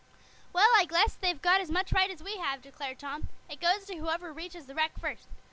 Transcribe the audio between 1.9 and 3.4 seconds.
right as we have," declared Tom.